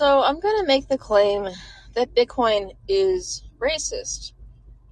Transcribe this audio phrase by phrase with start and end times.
[0.00, 1.46] So I'm going to make the claim
[1.92, 4.32] that Bitcoin is racist,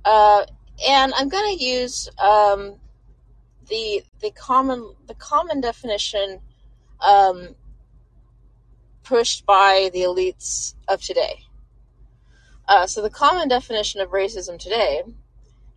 [0.04, 0.44] uh,
[0.86, 2.74] and I'm going to use um,
[3.71, 6.40] the the common the common definition
[7.00, 7.54] um,
[9.02, 11.40] pushed by the elites of today.
[12.69, 15.01] Uh, so the common definition of racism today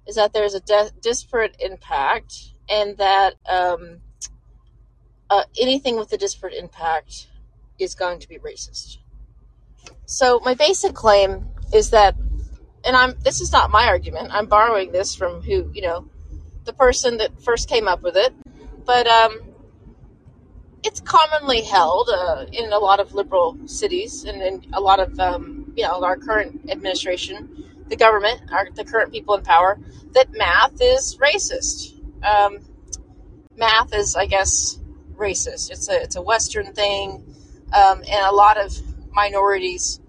[0.08, 2.36] is that there's a de- disparate impact,
[2.68, 4.02] and that um,
[5.30, 7.30] uh, anything with a disparate impact
[7.80, 8.98] is going to be racist.
[10.06, 12.16] So my basic claim is that,
[12.84, 14.30] and I'm this is not my argument.
[14.32, 16.08] I'm borrowing this from who you know,
[16.66, 18.34] the person that first came up with it,
[18.86, 19.40] but um,
[20.84, 25.20] it's commonly held uh, in a lot of liberal cities and in a lot of
[25.20, 29.80] um, you know our current administration, the government, our, the current people in power,
[30.14, 31.94] that math is racist.
[32.24, 32.60] Um,
[33.56, 34.80] math is, I guess,
[35.16, 35.72] racist.
[35.72, 37.24] It's a it's a Western thing,
[37.74, 38.76] um, and a lot of
[39.14, 40.00] minorities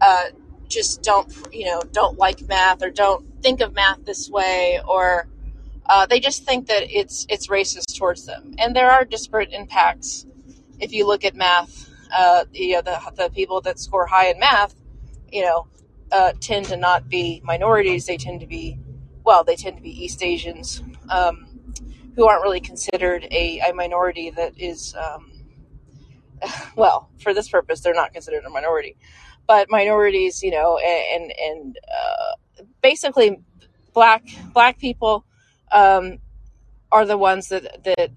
[0.00, 0.26] uh,
[0.68, 5.28] just don't you know don't like math or don't think of math this way or
[5.86, 8.54] uh, they just think that it's it's racist towards them.
[8.58, 10.26] And there are disparate impacts
[10.80, 14.38] if you look at math uh, you know the, the people that score high in
[14.38, 14.74] math
[15.30, 15.66] you know
[16.12, 18.06] uh, tend to not be minorities.
[18.06, 18.78] They tend to be
[19.24, 21.46] well they tend to be east asians um,
[22.16, 25.30] who aren't really considered a, a minority that is um,
[26.76, 28.96] well for this purpose they're not considered a minority
[29.46, 33.40] but minorities, you know, and and uh, basically
[33.92, 35.24] black black people
[35.72, 36.18] um,
[36.90, 38.10] are the ones that that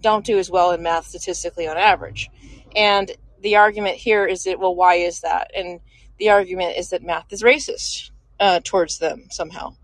[0.00, 2.30] don't do as well in math statistically on average.
[2.74, 5.50] And the argument here is that well, why is that?
[5.54, 5.80] And
[6.18, 9.74] the argument is that math is racist uh, towards them somehow.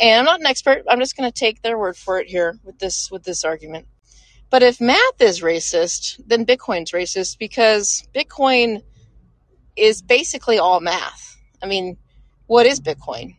[0.00, 0.84] And I'm not an expert.
[0.88, 3.86] I'm just going to take their word for it here with this with this argument.
[4.50, 8.82] But if math is racist, then Bitcoin's racist because Bitcoin
[9.76, 11.36] is basically all math.
[11.62, 11.96] I mean,
[12.46, 13.36] what is Bitcoin?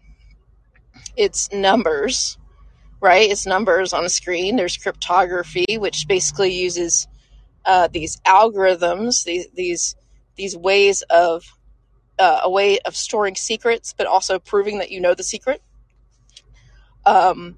[1.15, 2.37] It's numbers,
[2.99, 3.29] right?
[3.29, 4.55] It's numbers on a screen.
[4.55, 7.07] There's cryptography, which basically uses
[7.65, 9.95] uh, these algorithms, these these
[10.35, 11.45] these ways of
[12.19, 15.61] uh, a way of storing secrets, but also proving that you know the secret.
[17.05, 17.57] Um,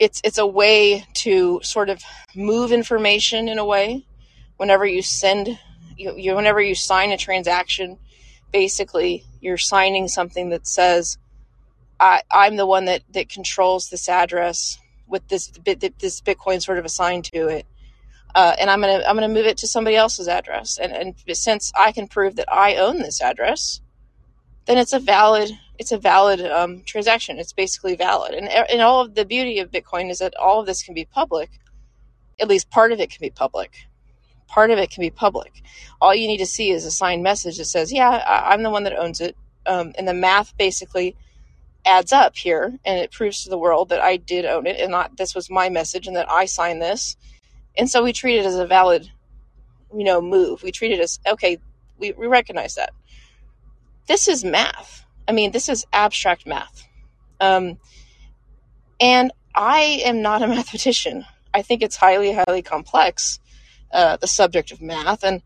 [0.00, 2.02] it's it's a way to sort of
[2.34, 4.06] move information in a way.
[4.56, 5.58] Whenever you send
[5.96, 7.98] you, you whenever you sign a transaction,
[8.50, 11.18] basically you're signing something that says
[12.00, 16.78] I, I'm the one that, that controls this address with this bit this Bitcoin sort
[16.78, 17.66] of assigned to it.
[18.34, 20.78] Uh, and I'm gonna I'm gonna move it to somebody else's address.
[20.78, 23.82] And and since I can prove that I own this address,
[24.64, 27.38] then it's a valid it's a valid um, transaction.
[27.38, 28.34] It's basically valid.
[28.34, 31.06] And and all of the beauty of Bitcoin is that all of this can be
[31.06, 31.50] public.
[32.38, 33.72] At least part of it can be public
[34.50, 35.62] part of it can be public.
[36.00, 38.70] All you need to see is a signed message that says, "Yeah, I, am the
[38.70, 41.16] one that owns it," um, and the math basically
[41.86, 44.90] adds up here, and it proves to the world that I did own it, and
[44.90, 47.16] not this was my message, and that I signed this.
[47.78, 49.10] And so we treat it as a valid,
[49.96, 50.62] you know, move.
[50.62, 51.58] We treat it as okay.
[51.98, 52.92] We, we recognize that.
[54.08, 55.04] This is math.
[55.30, 56.88] I mean, this is abstract math.
[57.40, 57.78] Um,
[58.98, 61.24] and I am not a mathematician.
[61.54, 63.38] I think it's highly, highly complex
[63.92, 65.22] uh, the subject of math.
[65.22, 65.42] And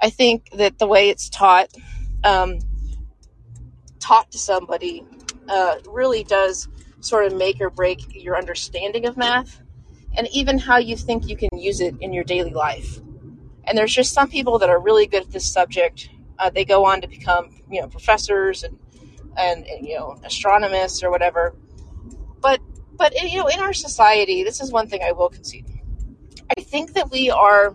[0.00, 1.68] I think that the way it's taught,
[2.24, 2.58] um,
[4.00, 5.04] taught to somebody,
[5.48, 6.66] uh, really does
[6.98, 9.60] sort of make or break your understanding of math
[10.16, 12.98] and even how you think you can use it in your daily life.
[13.62, 16.10] And there's just some people that are really good at this subject.
[16.36, 18.76] Uh, they go on to become, you know, professors and,
[19.40, 21.54] and, you know, astronomers or whatever.
[22.40, 22.60] But
[22.96, 25.66] but you know, in our society, this is one thing I will concede
[26.56, 27.74] I think that we are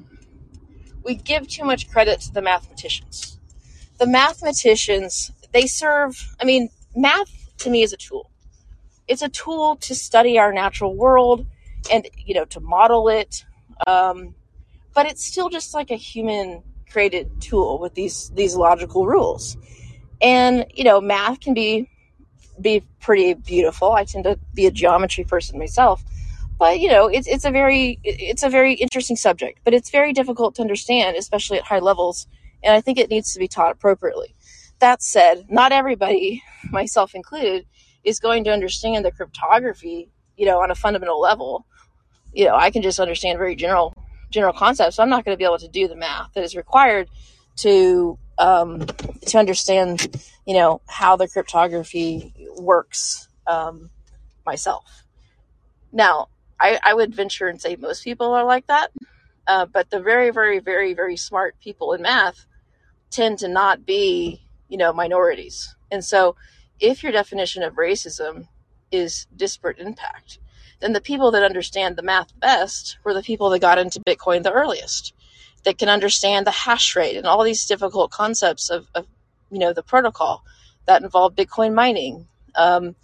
[1.04, 3.40] we give too much credit to the mathematicians.
[4.00, 8.32] The mathematicians, they serve, I mean, math to me is a tool.
[9.08, 11.46] It's a tool to study our natural world
[11.92, 13.46] and, you know, to model it.
[13.86, 14.34] Um,
[14.94, 19.56] but it's still just like a human created tool with these, these logical rules.
[20.22, 21.90] And, you know, math can be,
[22.60, 23.92] be pretty beautiful.
[23.92, 26.04] I tend to be a geometry person myself.
[26.58, 30.14] But you know it's it's a very it's a very interesting subject but it's very
[30.14, 32.28] difficult to understand especially at high levels
[32.64, 34.36] and i think it needs to be taught appropriately.
[34.80, 36.42] That said not everybody
[36.72, 37.66] myself included
[38.04, 41.66] is going to understand the cryptography you know on a fundamental level.
[42.32, 43.94] You know i can just understand very general
[44.30, 46.56] general concepts so i'm not going to be able to do the math that is
[46.56, 47.10] required
[47.58, 48.86] to um,
[49.28, 53.90] to understand you know how the cryptography works um,
[54.46, 55.04] myself
[55.92, 56.28] now
[56.60, 58.92] I, I would venture and say most people are like that.
[59.48, 62.46] Uh, but the very, very, very, very smart people in math
[63.12, 65.76] tend to not be, you know, minorities.
[65.92, 66.36] And so
[66.80, 68.48] if your definition of racism
[68.92, 70.40] is disparate impact,
[70.80, 74.44] then the people that understand the math best were the people that got into Bitcoin
[74.44, 75.14] the earliest,
[75.66, 79.06] that can understand the hash rate and all these difficult concepts of, of
[79.52, 80.44] you know, the protocol
[80.86, 82.28] that involve Bitcoin mining.
[82.56, 82.96] Um,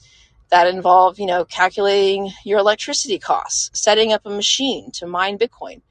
[0.51, 5.81] that involve, you know, calculating your electricity costs, setting up a machine to mine Bitcoin.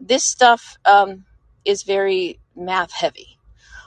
[0.00, 1.24] This stuff um,
[1.64, 3.36] is very math heavy.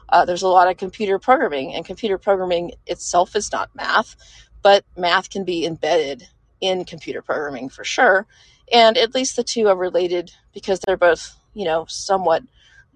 [0.10, 4.16] Uh, there's a lot of computer programming, and computer programming itself is not math,
[4.62, 6.28] but math can be embedded
[6.60, 8.26] in computer programming for sure.
[8.72, 12.44] And at least the two are related because they're both, you know, somewhat,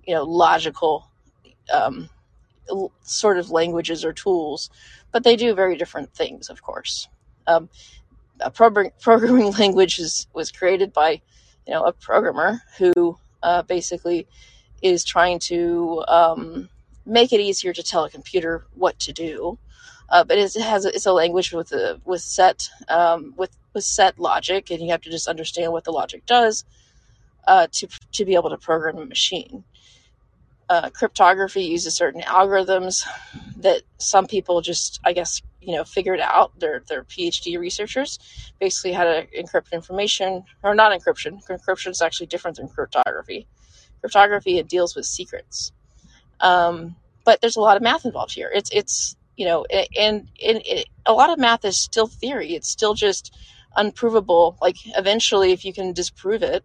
[0.05, 1.09] you know, logical
[1.73, 2.07] um,
[3.01, 4.69] sort of languages or tools,
[5.11, 7.07] but they do very different things, of course.
[7.47, 7.69] Um,
[8.39, 11.21] a programming language is, was created by,
[11.65, 14.27] you know, a programmer who uh, basically
[14.83, 16.69] is trying to um,
[17.03, 19.57] make it easier to tell a computer what to do.
[20.07, 24.19] Uh, but it has it's a language with a with set um, with with set
[24.19, 26.65] logic, and you have to just understand what the logic does
[27.47, 29.63] uh, to to be able to program a machine.
[30.69, 33.03] Uh, cryptography uses certain algorithms
[33.57, 36.53] that some people just, I guess, you know, figured out.
[36.59, 38.19] They're they're PhD researchers,
[38.59, 41.45] basically how to encrypt information, or not encryption.
[41.45, 43.47] Encryption is actually different than cryptography.
[43.99, 45.73] Cryptography it deals with secrets,
[46.39, 46.95] um,
[47.25, 48.49] but there's a lot of math involved here.
[48.53, 52.53] It's it's you know, and, and it, a lot of math is still theory.
[52.53, 53.35] It's still just
[53.75, 54.57] unprovable.
[54.61, 56.63] Like eventually, if you can disprove it,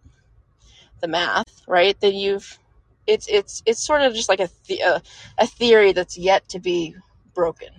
[1.01, 2.59] the math, right, then you've
[3.07, 5.01] it's it's it's sort of just like a a,
[5.37, 6.95] a theory that's yet to be
[7.33, 7.69] broken.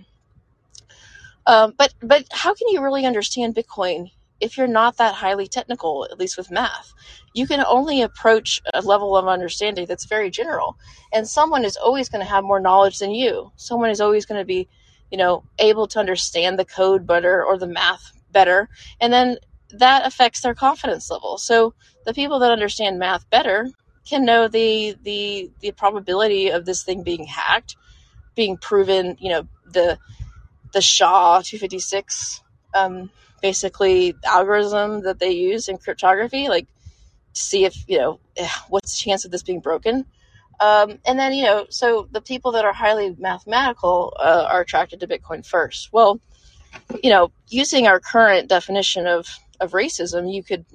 [1.45, 6.07] Um, but but how can you really understand Bitcoin if you're not that highly technical,
[6.11, 6.93] at least with math?
[7.33, 10.77] You can only approach a level of understanding that's very general,
[11.13, 13.51] and someone is always going to have more knowledge than you.
[13.55, 14.67] Someone is always going to be,
[15.11, 18.69] you know, able to understand the code better or the math better,
[18.99, 19.37] and then
[19.71, 21.37] that affects their confidence level.
[21.37, 21.73] So
[22.05, 23.69] the people that understand math better
[24.07, 27.75] can know the the the probability of this thing being hacked,
[28.35, 29.17] being proven.
[29.19, 29.99] You know, the
[30.73, 32.41] the SHA 256
[32.75, 33.09] um,
[33.41, 36.67] basically algorithm that they use in cryptography, like
[37.33, 40.05] to see if, you know, eh, what's the chance of this being broken.
[40.59, 44.99] Um, and then, you know, so the people that are highly mathematical uh, are attracted
[44.99, 45.93] to Bitcoin first.
[45.93, 46.19] Well,
[47.01, 49.27] you know, using our current definition of,
[49.59, 50.65] of racism, you could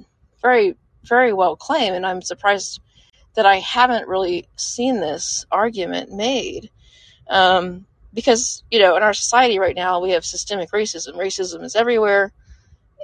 [0.43, 2.81] very, very well claim, and I'm surprised
[3.35, 6.71] that I haven't really seen this argument made.
[7.29, 11.17] Um, because you know in our society right now we have systemic racism.
[11.17, 12.33] Racism is everywhere.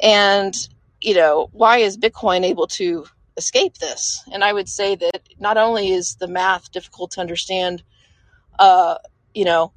[0.03, 0.55] And
[1.01, 3.05] you know why is bitcoin able to
[3.37, 4.23] escape this?
[4.33, 7.83] And i would say that not only is the math difficult to understand
[8.59, 8.97] uh
[9.35, 9.73] you know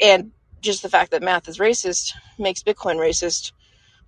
[0.00, 3.52] and just the fact that math is racist makes bitcoin racist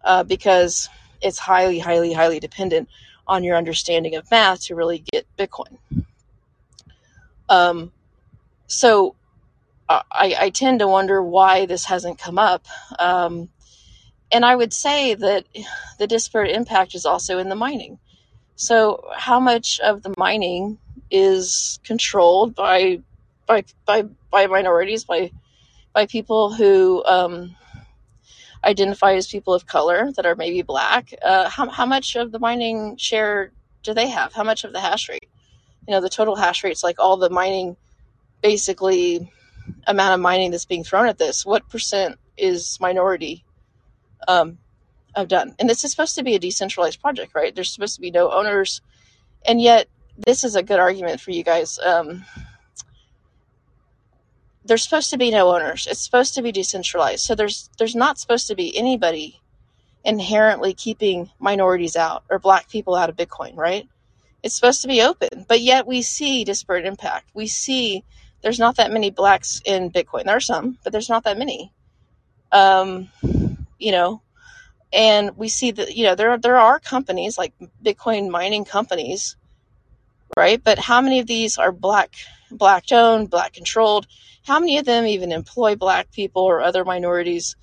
[0.05, 0.89] uh, because
[1.21, 2.89] it's highly highly highly dependent
[3.27, 5.79] on your understanding of math to really get bitcoin
[7.49, 7.93] um
[8.67, 9.15] so
[9.89, 12.67] I, I tend to wonder why this hasn't come up.
[12.99, 13.49] Um,
[14.33, 15.47] and I would say that
[15.99, 17.99] the disparate impact is also in the mining.
[18.57, 20.79] So, how much of the mining
[21.11, 23.01] is controlled by
[23.47, 25.33] by by, by minorities, by
[25.93, 27.57] by people who um,
[28.65, 31.13] identify as people of color that are maybe black?
[31.23, 33.53] Uh, how how much of the mining share
[33.83, 34.33] do they have?
[34.33, 35.29] How much of the hash rate?
[35.87, 37.77] You know, the total hash rate's like all the mining
[38.43, 39.31] basically
[39.87, 43.45] amount of mining that's being thrown at this, what percent is minority
[44.29, 44.59] um,
[45.27, 45.55] done?
[45.59, 47.55] And this is supposed to be a decentralized project, right?
[47.55, 48.81] There's supposed to be no owners,
[49.47, 51.79] and yet this is a good argument for you guys.
[51.79, 52.25] Um,
[54.65, 55.87] there's supposed to be no owners.
[55.89, 57.25] It's supposed to be decentralized.
[57.25, 59.41] So there's there's not supposed to be anybody
[60.05, 63.89] inherently keeping minorities out or black people out of Bitcoin, right?
[64.43, 67.31] It's supposed to be open, but yet we see disparate impact.
[67.35, 68.05] We see
[68.43, 70.25] there's not that many blacks in Bitcoin.
[70.25, 71.73] There are some, but there's not that many.
[72.53, 73.09] Um,
[73.79, 74.21] you know,
[74.93, 77.53] and we see that you know there there are companies like
[77.83, 79.37] Bitcoin mining companies,
[80.37, 80.63] right?
[80.63, 82.15] But how many of these are black
[82.59, 84.07] black owned, black controlled?
[84.45, 87.57] How many of them even employ black people or other minorities?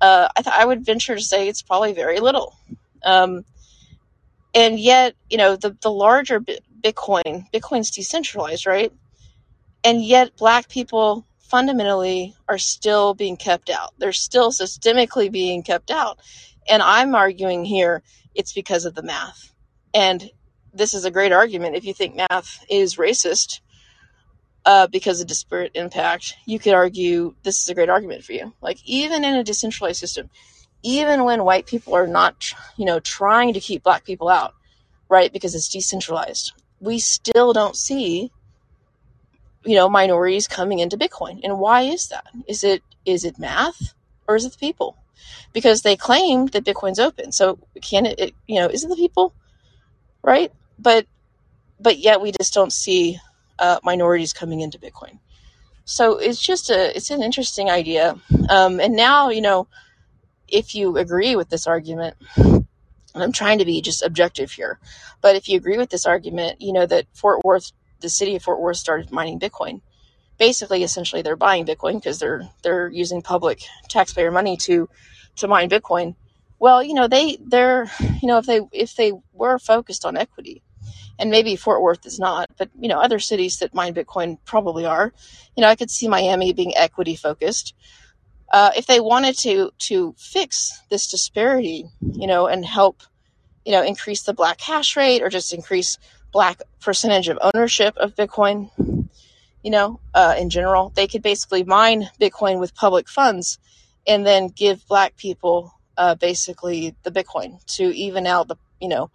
[0.00, 2.56] Uh, I, th- I would venture to say it's probably very little.
[3.04, 3.44] Um,
[4.54, 8.92] and yet, you know, the the larger Bitcoin, Bitcoin's decentralized, right?
[9.84, 13.94] and yet black people fundamentally are still being kept out.
[13.98, 16.18] They're still systemically being kept out.
[16.68, 18.02] And I'm arguing here
[18.34, 19.52] it's because of the math.
[19.94, 20.30] And
[20.74, 23.60] this is a great argument if you think math is racist.
[24.68, 28.52] Uh, because of disparate impact, you could argue this is a great argument for you.
[28.60, 30.28] Like even in a decentralized system,
[30.82, 34.52] even when white people are not, you know, trying to keep black people out,
[35.08, 35.32] right?
[35.32, 38.30] Because it's decentralized, we still don't see,
[39.64, 41.40] you know, minorities coming into Bitcoin.
[41.42, 42.26] And why is that?
[42.46, 43.94] Is it is it math
[44.26, 44.98] or is it the people?
[45.54, 48.96] Because they claim that Bitcoin's open, so can it, it you know, is it the
[48.96, 49.32] people,
[50.22, 50.52] right?
[50.78, 51.06] But
[51.80, 53.18] but yet we just don't see
[53.58, 55.18] uh, minorities coming into Bitcoin.
[55.84, 58.16] So it's just a it's an interesting idea.
[58.50, 59.68] Um, and now you know
[60.48, 62.66] if you agree with this argument, and
[63.14, 64.78] I'm trying to be just objective here,
[65.20, 68.42] but if you agree with this argument, you know that Fort Worth, the city of
[68.42, 69.80] Fort Worth, started mining Bitcoin.
[70.38, 74.88] Basically, essentially, they're buying Bitcoin because they're they're using public taxpayer money to
[75.36, 76.14] to mine Bitcoin.
[76.58, 80.62] Well, you know they they're you know if they if they were focused on equity,
[81.18, 84.84] and maybe Fort Worth is not, but you know other cities that mine Bitcoin probably
[84.84, 85.12] are.
[85.56, 87.74] You know I could see Miami being equity focused.
[88.52, 93.02] Uh, if they wanted to to fix this disparity, you know, and help,
[93.64, 95.98] you know, increase the black hash rate or just increase
[96.32, 98.70] black percentage of ownership of Bitcoin,
[99.62, 103.58] you know, uh, in general, they could basically mine Bitcoin with public funds
[104.06, 109.10] and then give black people uh, basically the Bitcoin to even out the, you know,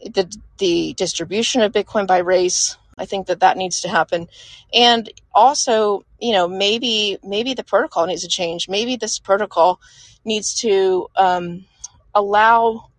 [0.00, 2.76] the the distribution of Bitcoin by race.
[2.98, 4.26] I think that that needs to happen,
[4.72, 8.68] and also, you know, maybe maybe the protocol needs to change.
[8.68, 9.80] Maybe this protocol
[10.24, 11.66] needs to um,
[12.14, 12.90] allow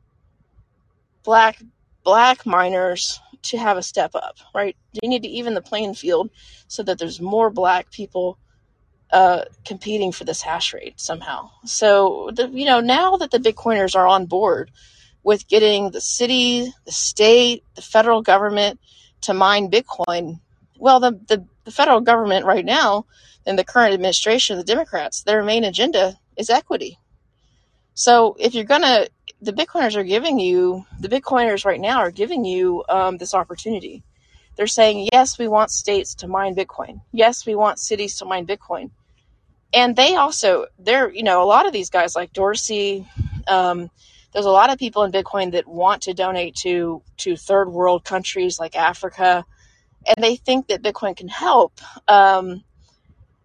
[1.24, 1.62] black
[2.04, 4.38] black miners to have a step up.
[4.54, 4.76] Right?
[5.02, 6.30] You need to even the playing field
[6.68, 8.38] so that there's more black people
[9.12, 11.50] uh, competing for this hash rate somehow.
[11.66, 14.72] So, the, you know, now that the Bitcoiners are on board
[15.28, 18.80] with getting the city, the state, the federal government
[19.20, 20.40] to mine Bitcoin.
[20.80, 23.06] Well, the, the, the federal government right now
[23.46, 26.98] and the current administration, of the Democrats, their main agenda is equity.
[27.94, 29.10] So if you're going to,
[29.42, 34.04] the Bitcoiners are giving you, the Bitcoiners right now are giving you um, this opportunity.
[34.56, 37.02] They're saying, yes, we want states to mine Bitcoin.
[37.12, 38.92] Yes, we want cities to mine Bitcoin.
[39.74, 43.06] And they also, they're, you know, a lot of these guys like Dorsey,
[43.50, 43.90] um,
[44.34, 48.04] there's a lot of people in Bitcoin that want to donate to to third world
[48.04, 49.46] countries like Africa,
[50.06, 51.80] and they think that Bitcoin can help.
[52.08, 52.64] Um,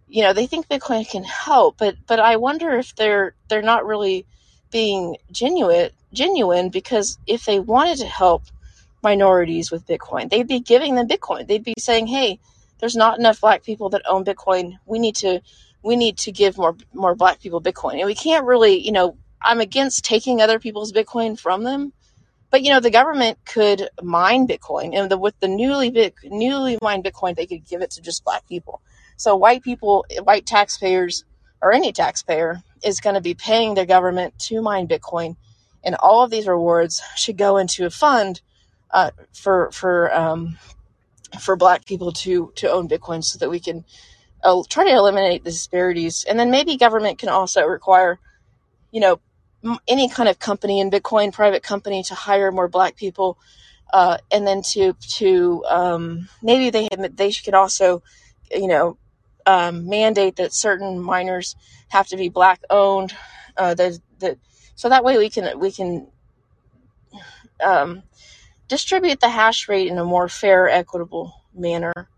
[0.09, 3.87] you know, they think Bitcoin can help, but but I wonder if they're they're not
[3.87, 4.27] really
[4.71, 8.45] being genuine genuine because if they wanted to help
[9.03, 11.47] minorities with Bitcoin, they'd be giving them Bitcoin.
[11.47, 12.41] They'd be saying, "Hey,
[12.81, 14.79] there's not enough black people that own Bitcoin.
[14.85, 15.41] We need to
[15.83, 19.17] we need to give more more black people Bitcoin." And we can't really, you know,
[19.45, 21.93] I'm against taking other people's Bitcoin from them.
[22.51, 27.03] But you know, the government could mine Bitcoin, and the, with the newly newly mined
[27.03, 28.83] Bitcoin, they could give it to just black people.
[29.17, 31.25] So white people, white taxpayers,
[31.63, 35.37] or any taxpayer is going to be paying their government to mine Bitcoin,
[35.83, 38.43] and all of these rewards should go into a fund
[38.91, 40.59] uh, for for um,
[41.41, 43.83] for black people to to own Bitcoin, so that we can
[44.43, 46.25] uh, try to eliminate the disparities.
[46.29, 48.19] And then maybe government can also require,
[48.91, 49.21] you know,
[49.87, 53.39] any kind of company in Bitcoin, private company, to hire more Black people,
[53.93, 58.03] uh, and then to to um, maybe they they could also,
[58.51, 58.97] you know,
[59.47, 61.57] um, mandate that certain miners
[61.89, 63.15] have to be Black owned.
[63.57, 63.75] Uh,
[64.75, 66.07] so that way we can we can
[67.63, 68.03] um,
[68.69, 72.09] distribute the hash rate in a more fair, equitable manner.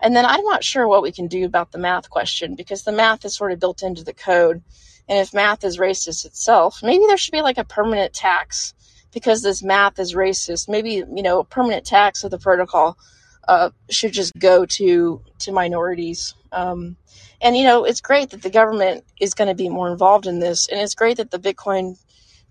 [0.00, 2.92] And then I'm not sure what we can do about the math question because the
[2.92, 4.62] math is sort of built into the code.
[5.08, 8.74] And if math is racist itself, maybe there should be like a permanent tax
[9.12, 10.68] because this math is racist.
[10.68, 12.98] Maybe, you know, a permanent tax of the protocol
[13.46, 16.34] uh, should just go to to minorities.
[16.52, 16.96] Um,
[17.40, 20.40] and you know, it's great that the government is going to be more involved in
[20.40, 21.96] this, and it's great that the Bitcoin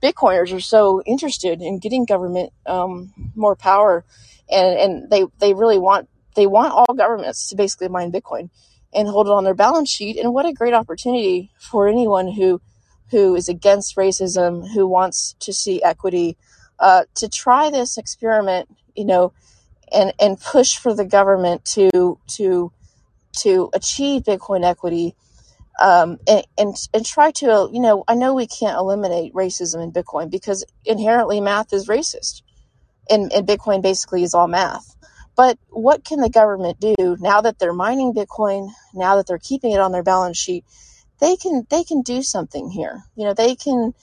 [0.02, 4.06] Bitcoiners are so interested in getting government um, more power,
[4.50, 8.50] and and they they really want they want all governments to basically mine Bitcoin
[8.96, 10.18] and hold it on their balance sheet.
[10.18, 12.62] And what a great opportunity for anyone who
[13.12, 16.38] who is against racism, who wants to see equity,
[16.80, 19.34] uh, to try this experiment, you know,
[19.94, 22.72] and and push for the government to to
[23.38, 25.16] to achieve Bitcoin equity,
[25.80, 29.92] um, and, and and try to, you know, I know we can't eliminate racism in
[29.92, 32.42] Bitcoin because inherently math is racist,
[33.10, 34.95] and and Bitcoin basically is all math.
[35.36, 39.72] But what can the government do now that they're mining Bitcoin, now that they're keeping
[39.72, 40.66] it on their balance sheet?
[41.20, 43.04] They can they can do something here.
[43.16, 43.94] You know, they can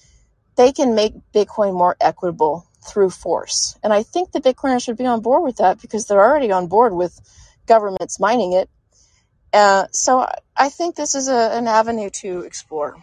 [0.57, 3.79] they can make Bitcoin more equitable through force.
[3.83, 6.67] And I think the Bitcoiners should be on board with that because they're already on
[6.67, 7.19] board with
[7.67, 8.69] governments mining it.
[9.53, 12.97] Uh, so I think this is a, an avenue to explore.